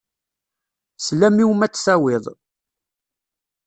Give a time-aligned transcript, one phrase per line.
[1.05, 2.25] Slam-iw ma ad t-tawiḍ.